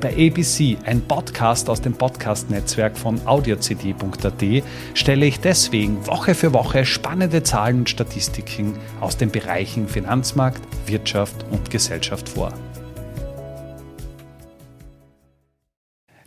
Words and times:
Bei 0.00 0.12
ABC, 0.12 0.76
ein 0.84 1.00
Podcast 1.00 1.70
aus 1.70 1.80
dem 1.80 1.94
Podcast-Netzwerk 1.94 2.98
von 2.98 3.18
audiocd.at, 3.26 4.62
stelle 4.94 5.26
ich 5.26 5.40
deswegen 5.40 6.06
Woche 6.06 6.34
für 6.34 6.52
Woche 6.52 6.84
spannende 6.84 7.42
Zahlen 7.42 7.78
und 7.78 7.90
Statistiken 7.90 8.74
aus 9.00 9.16
den 9.16 9.30
Bereichen 9.30 9.88
Finanzmarkt, 9.88 10.60
Wirtschaft 10.86 11.46
und 11.50 11.70
Gesellschaft 11.70 12.28
vor. 12.28 12.52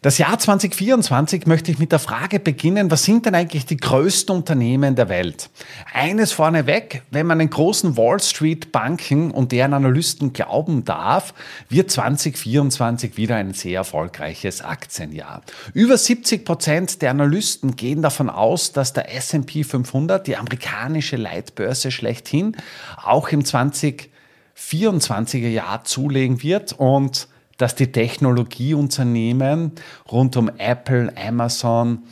Das 0.01 0.17
Jahr 0.17 0.39
2024 0.39 1.45
möchte 1.45 1.71
ich 1.71 1.77
mit 1.77 1.91
der 1.91 1.99
Frage 1.99 2.39
beginnen, 2.39 2.89
was 2.89 3.03
sind 3.03 3.25
denn 3.25 3.35
eigentlich 3.35 3.65
die 3.65 3.75
größten 3.75 4.33
Unternehmen 4.33 4.95
der 4.95 5.09
Welt? 5.09 5.49
Eines 5.91 6.31
vorneweg, 6.31 7.03
wenn 7.11 7.27
man 7.27 7.39
den 7.39 7.49
großen 7.49 7.97
Wall 7.97 8.21
Street 8.21 8.71
Banken 8.71 9.31
und 9.31 9.51
deren 9.51 9.73
Analysten 9.73 10.31
glauben 10.31 10.85
darf, 10.85 11.33
wird 11.67 11.91
2024 11.91 13.17
wieder 13.17 13.35
ein 13.35 13.53
sehr 13.53 13.79
erfolgreiches 13.79 14.61
Aktienjahr. 14.61 15.41
Über 15.73 15.97
70 15.97 16.45
Prozent 16.45 17.01
der 17.01 17.11
Analysten 17.11 17.75
gehen 17.75 18.01
davon 18.01 18.29
aus, 18.29 18.71
dass 18.71 18.93
der 18.93 19.13
S&P 19.13 19.65
500, 19.65 20.25
die 20.25 20.37
amerikanische 20.37 21.17
Leitbörse 21.17 21.91
schlechthin, 21.91 22.55
auch 23.03 23.27
im 23.27 23.43
2024er 23.43 25.49
Jahr 25.49 25.83
zulegen 25.83 26.41
wird 26.41 26.71
und 26.71 27.27
dass 27.59 27.75
die 27.75 27.91
Technologieunternehmen 27.91 29.73
rund 30.09 30.35
um 30.37 30.49
Apple, 30.57 31.13
Amazon, 31.15 32.03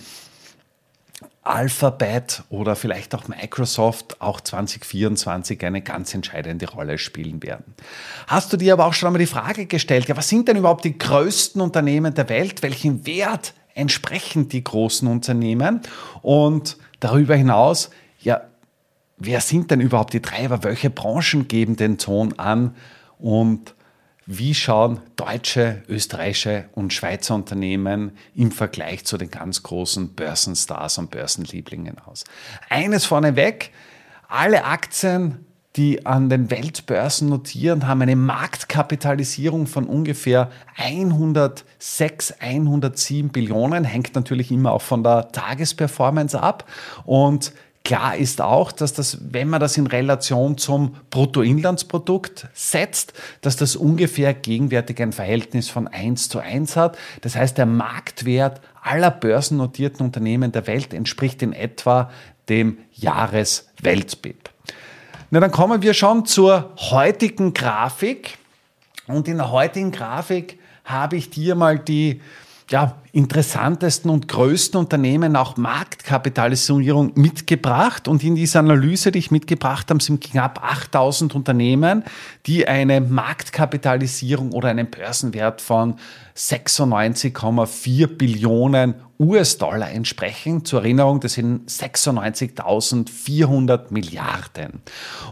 Alphabet 1.41 2.43
oder 2.49 2.75
vielleicht 2.75 3.15
auch 3.15 3.29
Microsoft 3.29 4.19
auch 4.19 4.41
2024 4.41 5.63
eine 5.65 5.81
ganz 5.81 6.13
entscheidende 6.13 6.69
Rolle 6.69 6.97
spielen 6.97 7.41
werden. 7.41 7.73
Hast 8.27 8.51
du 8.51 8.57
dir 8.57 8.73
aber 8.73 8.85
auch 8.85 8.93
schon 8.93 9.07
einmal 9.07 9.21
die 9.21 9.25
Frage 9.25 9.65
gestellt, 9.65 10.09
ja, 10.09 10.17
was 10.17 10.27
sind 10.27 10.49
denn 10.49 10.57
überhaupt 10.57 10.83
die 10.83 10.97
größten 10.97 11.61
Unternehmen 11.61 12.13
der 12.13 12.27
Welt? 12.27 12.61
Welchen 12.61 13.07
Wert 13.07 13.53
entsprechen 13.73 14.49
die 14.49 14.65
großen 14.65 15.07
Unternehmen? 15.07 15.79
Und 16.21 16.75
darüber 16.99 17.35
hinaus, 17.35 17.89
ja, 18.19 18.41
wer 19.15 19.39
sind 19.39 19.71
denn 19.71 19.79
überhaupt 19.79 20.11
die 20.11 20.21
Treiber? 20.21 20.65
Welche 20.65 20.89
Branchen 20.89 21.47
geben 21.47 21.77
den 21.77 21.97
Ton 21.97 22.37
an? 22.37 22.75
Und 23.19 23.73
wie 24.27 24.53
schauen 24.53 24.99
deutsche, 25.15 25.83
österreichische 25.87 26.65
und 26.73 26.91
Schweizer 26.91 27.33
Unternehmen 27.33 28.11
im 28.35 28.51
Vergleich 28.51 29.05
zu 29.05 29.17
den 29.17 29.31
ganz 29.31 29.63
großen 29.63 30.13
Börsenstars 30.15 30.97
und 30.97 31.11
Börsenlieblingen 31.11 31.97
aus? 31.99 32.25
Eines 32.69 33.05
vorneweg, 33.05 33.71
alle 34.27 34.65
Aktien, 34.65 35.45
die 35.77 36.05
an 36.05 36.29
den 36.29 36.51
Weltbörsen 36.51 37.29
notieren, 37.29 37.87
haben 37.87 38.01
eine 38.01 38.17
Marktkapitalisierung 38.17 39.65
von 39.65 39.85
ungefähr 39.85 40.51
106, 40.75 42.33
107 42.41 43.29
Billionen, 43.29 43.85
hängt 43.85 44.13
natürlich 44.13 44.51
immer 44.51 44.73
auch 44.73 44.81
von 44.81 45.03
der 45.03 45.31
Tagesperformance 45.31 46.41
ab 46.41 46.69
und 47.05 47.53
Klar 47.87 48.17
ist 48.17 48.41
auch, 48.41 48.73
dass 48.73 48.91
das, 48.91 49.17
wenn 49.31 49.47
man 49.47 49.61
das 49.61 49.77
in 49.77 49.87
Relation 49.87 50.57
zum 50.57 50.97
Bruttoinlandsprodukt 51.09 52.49
setzt, 52.53 53.13
dass 53.39 53.55
das 53.55 53.77
ungefähr 53.77 54.33
gegenwärtig 54.33 55.01
ein 55.01 55.13
Verhältnis 55.13 55.69
von 55.69 55.87
1 55.87 56.27
zu 56.27 56.39
1 56.39 56.75
hat. 56.75 56.97
Das 57.21 57.37
heißt, 57.37 57.57
der 57.57 57.65
Marktwert 57.65 58.59
aller 58.81 59.09
börsennotierten 59.09 60.05
Unternehmen 60.05 60.51
der 60.51 60.67
Welt 60.67 60.93
entspricht 60.93 61.41
in 61.41 61.53
etwa 61.53 62.11
dem 62.49 62.77
Jahresweltbib. 62.91 64.49
Na, 65.29 65.39
dann 65.39 65.51
kommen 65.51 65.81
wir 65.81 65.93
schon 65.93 66.25
zur 66.25 66.73
heutigen 66.91 67.53
Grafik. 67.53 68.37
Und 69.07 69.29
in 69.29 69.37
der 69.37 69.53
heutigen 69.53 69.93
Grafik 69.93 70.59
habe 70.83 71.15
ich 71.15 71.29
dir 71.29 71.55
mal 71.55 71.79
die 71.79 72.19
ja, 72.69 72.97
interessantesten 73.13 74.11
und 74.11 74.27
größten 74.27 74.77
Unternehmen 74.77 75.37
auch 75.37 75.57
Marktkapitalisierung 75.57 77.13
mitgebracht. 77.15 78.09
Und 78.09 78.23
in 78.23 78.35
dieser 78.35 78.59
Analyse, 78.59 79.11
die 79.11 79.17
ich 79.19 79.31
mitgebracht 79.31 79.89
habe, 79.89 80.03
sind 80.03 80.21
knapp 80.21 80.61
8000 80.63 81.33
Unternehmen, 81.33 82.03
die 82.45 82.67
eine 82.67 82.99
Marktkapitalisierung 82.99 84.51
oder 84.51 84.67
einen 84.69 84.91
Börsenwert 84.91 85.61
von 85.61 85.95
96,4 86.35 88.07
Billionen 88.07 88.95
US-Dollar 89.19 89.89
entsprechen. 89.89 90.63
Zur 90.65 90.81
Erinnerung, 90.81 91.21
das 91.21 91.33
sind 91.33 91.67
96.400 91.69 93.91
Milliarden. 93.91 94.81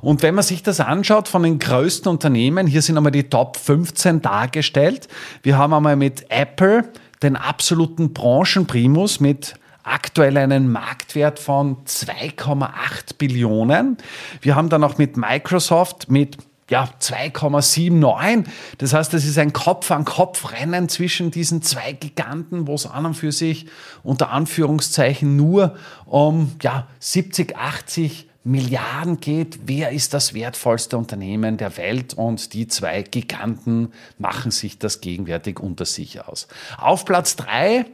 Und 0.02 0.24
wenn 0.24 0.36
man 0.36 0.44
sich 0.44 0.64
das 0.64 0.80
anschaut 0.80 1.28
von 1.28 1.44
den 1.44 1.60
größten 1.60 2.10
Unternehmen, 2.10 2.66
hier 2.66 2.82
sind 2.82 2.96
einmal 2.98 3.12
die 3.12 3.30
Top 3.30 3.58
15 3.58 4.22
dargestellt. 4.22 5.10
Wir 5.44 5.58
haben 5.58 5.74
einmal 5.74 5.98
mit 5.98 6.26
Apple, 6.30 6.86
den 7.26 7.36
absoluten 7.36 8.14
Branchenprimus 8.14 9.20
mit 9.20 9.56
aktuell 9.84 10.38
einen 10.38 10.72
Marktwert 10.72 11.40
von 11.40 11.78
2,8 11.86 13.18
Billionen. 13.18 13.98
Wir 14.42 14.56
haben 14.56 14.70
dann 14.70 14.84
auch 14.84 14.98
mit 14.98 15.18
Microsoft 15.18 16.10
mit 16.10 16.38
ja, 16.70 16.90
2,79. 17.00 18.46
Das 18.80 18.94
heißt, 18.94 19.14
es 19.14 19.26
ist 19.26 19.38
ein 19.38 19.54
Kopf-an-Kopf-Rennen 19.54 20.90
zwischen 20.90 21.30
diesen 21.30 21.62
zwei 21.62 21.94
Giganten, 21.94 22.68
wo 22.68 22.74
es 22.74 22.88
an 22.88 23.06
und 23.06 23.14
für 23.14 23.32
sich 23.32 23.68
unter 24.04 24.32
Anführungszeichen 24.32 25.36
nur 25.36 25.76
um 26.06 26.54
ja, 26.62 26.88
70, 27.00 27.56
80 27.56 28.30
Milliarden 28.46 29.20
geht. 29.20 29.60
Wer 29.66 29.92
ist 29.92 30.14
das 30.14 30.36
wertvollste 30.36 30.98
Unternehmen 30.98 31.58
der 31.58 31.78
Welt? 31.78 32.14
Und 32.14 32.54
die 32.54 32.68
zwei 32.68 33.02
Giganten 33.02 33.92
machen 34.20 34.52
sich 34.52 34.78
das 34.78 35.02
gegenwärtig 35.02 35.60
unter 35.60 35.86
sich 35.86 36.24
aus. 36.24 36.48
Auf 36.78 37.06
Platz 37.06 37.36
drei 37.36 37.86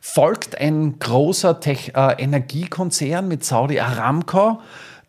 folgt 0.00 0.60
ein 0.60 0.98
großer 0.98 1.60
Tech 1.60 1.92
äh, 1.94 2.20
Energiekonzern 2.22 3.28
mit 3.28 3.44
Saudi 3.44 3.78
Aramco. 3.78 4.60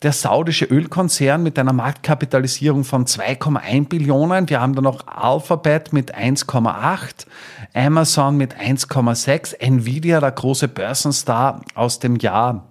Der 0.03 0.13
saudische 0.13 0.65
Ölkonzern 0.65 1.41
mit 1.41 1.57
einer 1.57 1.73
Marktkapitalisierung 1.73 2.83
von 2.83 3.05
2,1 3.05 3.87
Billionen. 3.87 4.49
Wir 4.49 4.61
haben 4.61 4.75
da 4.75 4.81
noch 4.81 5.07
Alphabet 5.07 5.93
mit 5.93 6.15
1,8, 6.15 7.25
Amazon 7.73 8.37
mit 8.37 8.55
1,6, 8.55 9.59
Nvidia, 9.59 10.19
der 10.19 10.31
große 10.31 10.67
Börsenstar 10.67 11.61
aus 11.73 11.99
dem 11.99 12.17
Jahr 12.17 12.70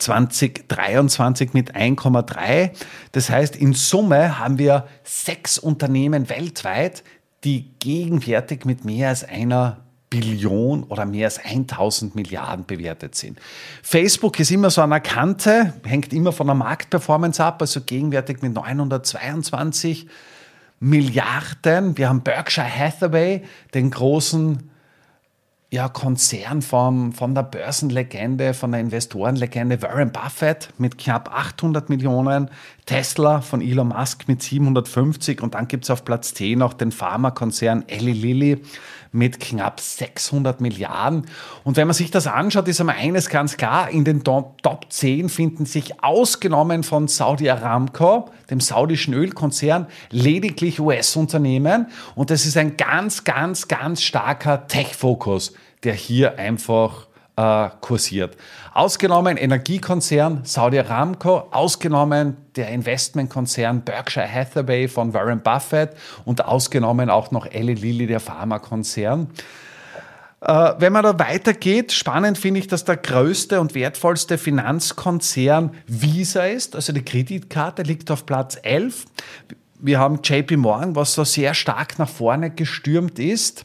2023 0.00 1.52
mit 1.52 1.76
1,3. 1.76 2.70
Das 3.12 3.30
heißt, 3.30 3.56
in 3.56 3.74
Summe 3.74 4.38
haben 4.38 4.58
wir 4.58 4.86
sechs 5.04 5.58
Unternehmen 5.58 6.28
weltweit, 6.28 7.04
die 7.44 7.70
gegenwärtig 7.78 8.64
mit 8.64 8.84
mehr 8.84 9.08
als 9.08 9.24
einer 9.24 9.78
Billion 10.10 10.82
oder 10.84 11.06
mehr 11.06 11.26
als 11.26 11.38
1000 11.38 12.16
Milliarden 12.16 12.66
bewertet 12.66 13.14
sind. 13.14 13.38
Facebook 13.82 14.40
ist 14.40 14.50
immer 14.50 14.70
so 14.70 14.82
eine 14.82 15.00
Kante, 15.00 15.74
hängt 15.84 16.12
immer 16.12 16.32
von 16.32 16.48
der 16.48 16.56
Marktperformance 16.56 17.42
ab, 17.42 17.62
also 17.62 17.80
gegenwärtig 17.80 18.42
mit 18.42 18.52
922 18.52 20.08
Milliarden. 20.80 21.96
Wir 21.96 22.08
haben 22.08 22.22
Berkshire 22.22 22.66
Hathaway, 22.66 23.44
den 23.72 23.90
großen 23.90 24.69
ja, 25.72 25.88
Konzern 25.88 26.62
von, 26.62 27.12
von 27.12 27.32
der 27.32 27.44
Börsenlegende, 27.44 28.54
von 28.54 28.72
der 28.72 28.80
Investorenlegende 28.80 29.80
Warren 29.82 30.10
Buffett 30.10 30.70
mit 30.78 30.98
knapp 30.98 31.32
800 31.32 31.88
Millionen, 31.88 32.50
Tesla 32.86 33.40
von 33.40 33.62
Elon 33.62 33.88
Musk 33.88 34.26
mit 34.26 34.42
750 34.42 35.40
und 35.40 35.54
dann 35.54 35.68
gibt 35.68 35.84
es 35.84 35.90
auf 35.90 36.04
Platz 36.04 36.34
10 36.34 36.58
noch 36.58 36.72
den 36.72 36.90
Pharmakonzern 36.90 37.84
Eli 37.86 38.12
Lilly 38.12 38.62
mit 39.12 39.40
knapp 39.40 39.80
600 39.80 40.60
Milliarden. 40.60 41.26
Und 41.64 41.76
wenn 41.76 41.86
man 41.86 41.94
sich 41.94 42.10
das 42.10 42.26
anschaut, 42.26 42.68
ist 42.68 42.80
einmal 42.80 42.96
eines 42.96 43.28
ganz 43.28 43.56
klar, 43.56 43.90
in 43.90 44.04
den 44.04 44.22
Top, 44.22 44.62
Top 44.62 44.86
10 44.88 45.28
finden 45.28 45.66
sich 45.66 46.02
ausgenommen 46.02 46.82
von 46.82 47.08
Saudi 47.08 47.50
Aramco, 47.50 48.30
dem 48.50 48.60
saudischen 48.60 49.14
Ölkonzern, 49.14 49.86
lediglich 50.10 50.80
US-Unternehmen. 50.80 51.86
Und 52.14 52.30
das 52.30 52.46
ist 52.46 52.56
ein 52.56 52.76
ganz, 52.76 53.24
ganz, 53.24 53.68
ganz 53.68 54.02
starker 54.02 54.66
Tech-Fokus, 54.68 55.54
der 55.82 55.94
hier 55.94 56.38
einfach 56.38 57.06
äh, 57.36 57.70
kursiert. 57.80 58.36
Ausgenommen 58.74 59.36
Energiekonzern 59.36 60.44
Saudi 60.44 60.78
Aramco, 60.78 61.48
ausgenommen 61.50 62.36
der 62.56 62.68
Investmentkonzern 62.68 63.82
Berkshire 63.82 64.30
Hathaway 64.30 64.88
von 64.88 65.14
Warren 65.14 65.42
Buffett 65.42 65.90
und 66.24 66.44
ausgenommen 66.44 67.10
auch 67.10 67.30
noch 67.30 67.46
Eli 67.46 67.74
Lilly, 67.74 68.06
der 68.06 68.20
Pharmakonzern. 68.20 69.28
Äh, 70.40 70.72
wenn 70.78 70.92
man 70.92 71.02
da 71.02 71.18
weitergeht, 71.18 71.92
spannend 71.92 72.38
finde 72.38 72.60
ich, 72.60 72.66
dass 72.66 72.84
der 72.84 72.96
größte 72.96 73.60
und 73.60 73.74
wertvollste 73.74 74.38
Finanzkonzern 74.38 75.74
Visa 75.86 76.44
ist. 76.44 76.74
Also 76.74 76.92
die 76.92 77.04
Kreditkarte 77.04 77.82
liegt 77.82 78.10
auf 78.10 78.26
Platz 78.26 78.58
11. 78.62 79.04
Wir 79.78 79.98
haben 79.98 80.20
JP 80.22 80.58
Morgan, 80.58 80.94
was 80.94 81.14
so 81.14 81.24
sehr 81.24 81.54
stark 81.54 81.98
nach 81.98 82.08
vorne 82.08 82.50
gestürmt 82.50 83.18
ist 83.18 83.64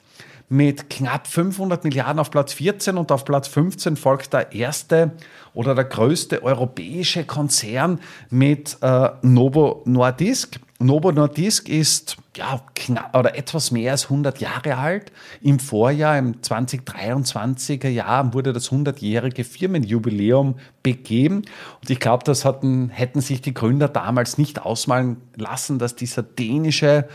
mit 0.50 0.90
knapp 0.90 1.28
500 1.28 1.84
Milliarden 1.84 2.20
auf 2.20 2.32
Platz 2.32 2.54
14 2.54 2.98
und 2.98 3.12
auf 3.12 3.26
Platz 3.26 3.48
15 3.48 3.96
folgt 3.96 4.34
der 4.34 4.52
erste 4.54 5.12
oder 5.54 5.74
der 5.74 5.86
größte 5.86 6.44
europäische 6.44 7.24
Konzern 7.24 8.00
mit 8.30 8.78
äh, 8.82 9.10
Novo 9.22 9.82
Nordisk. 9.86 10.60
Novo 10.80 11.12
Nordisk 11.14 11.70
ist 11.70 12.18
ja, 12.36 12.62
knapp, 12.76 13.16
oder 13.16 13.38
etwas 13.38 13.72
mehr 13.72 13.94
als 13.94 14.06
100 14.06 14.42
Jahre 14.42 14.76
alt. 14.78 15.12
Im 15.42 15.60
Vorjahr, 15.60 16.18
im 16.18 16.42
2023er 16.42 17.88
Jahr, 17.88 18.34
wurde 18.34 18.52
das 18.52 18.72
100-jährige 18.72 19.46
Firmenjubiläum 19.46 20.56
begeben. 20.84 21.44
Und 21.82 21.90
ich 21.90 22.02
glaube, 22.02 22.26
das 22.26 22.44
hatten, 22.44 22.90
hätten 22.90 23.22
sich 23.22 23.42
die 23.42 23.54
Gründer 23.54 23.88
damals 23.88 24.38
nicht 24.38 24.64
ausmalen 24.64 25.18
lassen, 25.36 25.80
dass 25.80 25.96
dieser 25.96 26.24
dänische 26.24 27.08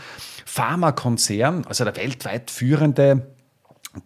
Pharmakonzern, 0.45 1.65
also 1.67 1.83
der 1.83 1.95
weltweit 1.97 2.49
führende, 2.49 3.27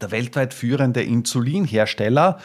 der 0.01 0.11
weltweit 0.11 0.53
führende 0.53 1.01
Insulinhersteller, 1.01 2.39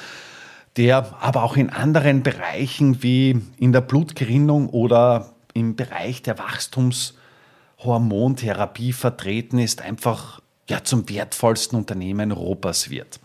der 0.77 1.17
aber 1.21 1.43
auch 1.43 1.57
in 1.57 1.71
anderen 1.71 2.23
Bereichen 2.23 3.03
wie 3.03 3.41
in 3.59 3.73
der 3.73 3.81
Blutgerinnung 3.81 4.69
oder 4.69 5.35
im 5.61 5.77
Bereich 5.77 6.23
der 6.23 6.39
Wachstumshormontherapie 6.39 8.93
vertreten 8.93 9.59
ist, 9.59 9.83
einfach 9.83 10.41
ja, 10.69 10.83
zum 10.83 11.09
wertvollsten 11.09 11.79
Unternehmen 11.79 12.33
Europas 12.33 12.91
wird. 12.91 13.21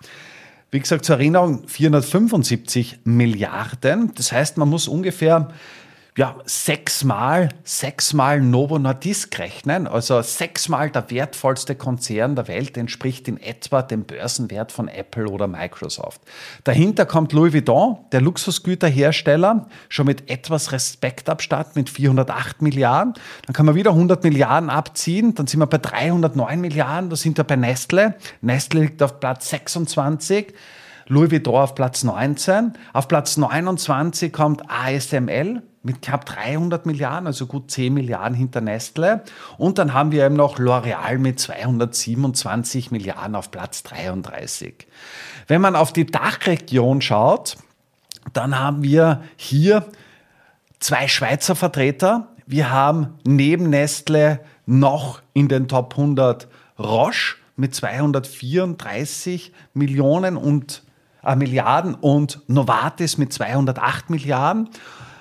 Wie 0.71 0.79
gesagt, 0.79 1.05
zur 1.05 1.15
Erinnerung 1.15 1.67
475 1.67 2.99
Milliarden. 3.05 4.13
Das 4.15 4.31
heißt, 4.31 4.57
man 4.57 4.69
muss 4.69 4.87
ungefähr 4.87 5.49
ja, 6.17 6.38
sechsmal, 6.45 7.50
sechsmal 7.65 8.39
Novo 8.39 8.79
Nordisk 8.79 9.38
rechnen. 9.38 9.85
Also 9.85 10.21
sechsmal 10.21 10.89
der 10.89 11.12
wertvollste 11.12 11.75
Konzern 11.75 12.38
der 12.38 12.47
Welt 12.47 12.77
entspricht 12.77 13.27
in 13.27 13.38
etwa 13.38 13.81
dem 13.81 14.06
Börsenwert 14.06 14.71
von 14.71 14.88
Apple 14.88 15.27
oder 15.27 15.47
Microsoft. 15.47 16.21
Dahinter 16.63 17.06
kommt 17.06 17.33
Louis 17.33 17.53
Vuitton, 17.53 17.97
der 18.13 18.21
Luxusgüterhersteller, 18.21 19.67
schon 19.89 20.06
mit 20.06 20.29
etwas 20.29 20.71
Respektabstand 20.71 21.75
mit 21.75 21.89
408 21.89 22.61
Milliarden. 22.61 23.13
Dann 23.45 23.53
kann 23.53 23.65
man 23.65 23.75
wieder 23.75 23.91
100 23.91 24.23
Milliarden 24.23 24.69
abziehen. 24.69 25.35
Dann 25.35 25.47
sind 25.47 25.59
wir 25.59 25.68
bei 25.68 25.79
309 25.79 26.61
Milliarden. 26.61 27.09
Da 27.09 27.18
sind 27.18 27.35
wir 27.35 27.44
bei 27.44 27.57
Nestle. 27.57 28.15
Nestle 28.39 28.79
liegt 28.79 29.03
auf 29.03 29.19
Platz 29.19 29.50
26. 29.50 30.53
Louis 31.07 31.31
Vuitton 31.31 31.56
auf 31.56 31.75
Platz 31.75 32.04
19. 32.04 32.74
Auf 32.94 33.07
Platz 33.07 33.38
29 33.38 34.34
kommt 34.34 34.63
ASML 34.69 35.62
mit 35.84 36.02
knapp 36.02 36.25
300 36.25 36.88
Milliarden, 36.88 37.28
also 37.28 37.46
gut 37.46 37.69
10 37.69 37.94
Milliarden 37.94 38.36
hinter 38.36 38.60
Nestle. 38.60 39.24
Und 39.60 39.78
dann 39.78 39.94
haben 39.94 40.12
wir 40.12 40.25
eben 40.25 40.36
noch 40.36 40.57
L'Oreal 40.57 41.19
mit 41.19 41.40
227 41.40 42.90
Milliarden 42.90 43.36
auf 43.36 43.52
Platz 43.52 43.84
33. 43.84 44.88
Wenn 45.48 45.62
man 45.62 45.75
auf 45.75 45.94
die 45.94 46.07
Dachregion 46.07 47.02
schaut, 47.02 47.57
dann 48.34 48.57
haben 48.57 48.81
wir 48.81 49.22
hier 49.36 49.86
zwei 50.80 51.07
Schweizer 51.07 51.56
Vertreter. 51.56 52.30
Wir 52.48 52.72
haben 52.72 53.19
neben 53.24 53.69
Nestle 53.69 54.40
noch 54.66 55.22
in 55.34 55.48
den 55.48 55.68
Top 55.68 55.94
100 55.94 56.48
Roche 56.80 57.36
mit 57.56 57.75
234 57.75 59.54
Millionen 59.75 60.36
und 60.36 60.81
Milliarden 61.36 61.95
und 61.95 62.42
Novartis 62.48 63.18
mit 63.18 63.33
208 63.33 64.10
Milliarden. 64.10 64.69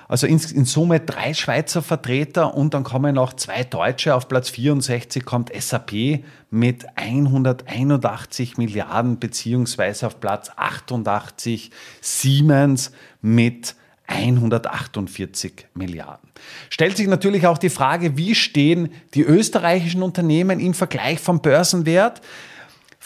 Also 0.07 0.27
in, 0.27 0.39
in, 0.53 0.65
Summe 0.65 0.99
drei 0.99 1.33
Schweizer 1.33 1.81
Vertreter 1.81 2.53
und 2.53 2.75
dann 2.75 2.83
kommen 2.83 3.15
noch 3.15 3.33
zwei 3.33 3.63
Deutsche. 3.63 4.13
Auf 4.13 4.27
Platz 4.27 4.49
64 4.49 5.25
kommt 5.25 5.51
SAP 5.59 6.23
mit 6.51 6.85
181 6.95 8.57
Milliarden 8.57 9.17
beziehungsweise 9.17 10.05
auf 10.05 10.19
Platz 10.19 10.51
88 10.55 11.71
Siemens 12.01 12.91
mit 13.21 13.75
148 14.07 15.65
Milliarden. 15.73 16.29
Stellt 16.69 16.97
sich 16.97 17.07
natürlich 17.07 17.47
auch 17.47 17.57
die 17.57 17.69
Frage, 17.69 18.15
wie 18.17 18.35
stehen 18.35 18.89
die 19.15 19.23
österreichischen 19.23 20.03
Unternehmen 20.03 20.59
im 20.59 20.75
Vergleich 20.75 21.19
vom 21.19 21.41
Börsenwert? 21.41 22.21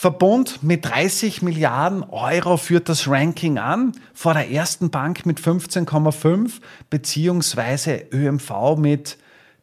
Verbund 0.01 0.63
mit 0.63 0.85
30 0.85 1.41
Milliarden 1.41 2.03
Euro 2.03 2.55
führt 2.55 2.87
das 2.87 3.09
Ranking 3.09 3.57
an, 3.57 3.91
vor 4.13 4.33
der 4.33 4.49
ersten 4.49 4.91
Bank 4.91 5.25
mit 5.25 5.41
15,5 5.41 6.61
beziehungsweise 6.89 8.05
ÖMV 8.13 8.77
mit 8.77 9.17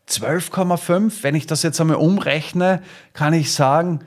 12,5. 0.08 1.22
Wenn 1.22 1.34
ich 1.34 1.46
das 1.46 1.62
jetzt 1.62 1.80
einmal 1.80 1.96
umrechne, 1.96 2.82
kann 3.12 3.34
ich 3.34 3.52
sagen, 3.52 4.00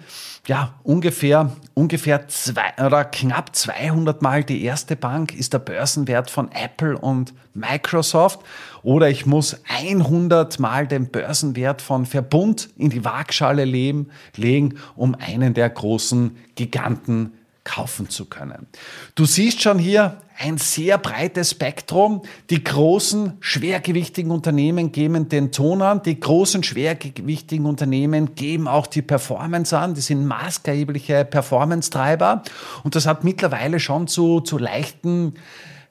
ja, 0.47 0.73
ungefähr, 0.83 1.55
ungefähr 1.73 2.27
zwei 2.27 2.73
oder 2.83 3.05
knapp 3.05 3.55
200 3.55 4.21
Mal 4.21 4.43
die 4.43 4.63
erste 4.63 4.95
Bank 4.95 5.35
ist 5.35 5.53
der 5.53 5.59
Börsenwert 5.59 6.31
von 6.31 6.51
Apple 6.51 6.97
und 6.97 7.33
Microsoft. 7.53 8.39
Oder 8.81 9.09
ich 9.09 9.25
muss 9.25 9.61
100 9.67 10.59
Mal 10.59 10.87
den 10.87 11.09
Börsenwert 11.09 11.81
von 11.81 12.05
Verbund 12.05 12.69
in 12.77 12.89
die 12.89 13.03
Waagschale 13.03 13.65
legen, 13.65 14.09
um 14.95 15.15
einen 15.15 15.53
der 15.53 15.69
großen 15.69 16.37
Giganten 16.55 17.33
kaufen 17.63 18.09
zu 18.09 18.25
können. 18.25 18.67
Du 19.15 19.25
siehst 19.25 19.61
schon 19.61 19.79
hier 19.79 20.21
ein 20.37 20.57
sehr 20.57 20.97
breites 20.97 21.51
Spektrum. 21.51 22.21
Die 22.49 22.63
großen, 22.63 23.33
schwergewichtigen 23.41 24.31
Unternehmen 24.31 24.91
geben 24.91 25.27
den 25.27 25.51
Ton 25.51 25.81
an. 25.81 26.01
Die 26.03 26.19
großen, 26.19 26.63
schwergewichtigen 26.63 27.65
Unternehmen 27.65 28.35
geben 28.35 28.67
auch 28.67 28.87
die 28.87 29.01
Performance 29.01 29.77
an. 29.77 29.93
Die 29.93 30.01
sind 30.01 30.25
maßgebliche 30.25 31.25
Performance-Treiber. 31.25 32.43
Und 32.83 32.95
das 32.95 33.05
hat 33.05 33.23
mittlerweile 33.23 33.79
schon 33.79 34.07
zu, 34.07 34.39
zu 34.39 34.57
leichten 34.57 35.33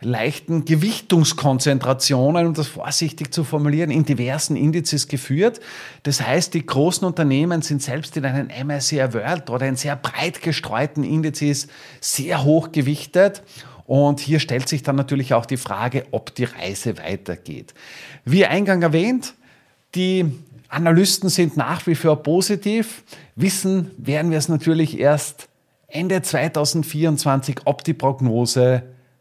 leichten 0.01 0.65
Gewichtungskonzentrationen, 0.65 2.47
um 2.47 2.55
das 2.55 2.69
vorsichtig 2.69 3.33
zu 3.35 3.43
formulieren, 3.43 3.91
in 3.91 4.05
diversen 4.05 4.57
Indizes 4.57 5.09
geführt. 5.09 5.61
Das 6.05 6.21
heißt, 6.21 6.55
die 6.55 6.65
großen 6.65 7.07
Unternehmen 7.07 7.63
sind 7.63 7.83
selbst 7.83 8.17
in 8.17 8.25
einen 8.25 8.49
MSCI 8.49 9.13
World 9.13 9.51
oder 9.51 9.67
in 9.67 9.77
sehr 9.77 9.97
breit 9.97 10.41
gestreuten 10.41 11.03
Indizes 11.03 11.67
sehr 12.01 12.45
hoch 12.45 12.71
gewichtet. 12.71 13.43
Und 13.87 14.21
hier 14.21 14.39
stellt 14.39 14.69
sich 14.69 14.83
dann 14.83 14.97
natürlich 14.97 15.35
auch 15.35 15.47
die 15.47 15.57
Frage, 15.57 16.05
ob 16.11 16.35
die 16.35 16.45
Reise 16.45 16.99
weitergeht. 16.99 17.75
Wie 18.25 18.45
eingang 18.45 18.83
erwähnt, 18.83 19.35
die 19.95 20.27
Analysten 20.69 21.31
sind 21.31 21.57
nach 21.57 21.87
wie 21.87 21.95
vor 21.95 22.23
positiv. 22.23 23.03
Wissen 23.35 23.91
werden 23.97 24.31
wir 24.31 24.39
es 24.39 24.49
natürlich 24.49 24.99
erst 24.99 25.49
Ende 25.89 26.21
2024, 26.21 27.61
ob 27.65 27.83
die 27.83 27.95
Prognose 27.95 28.83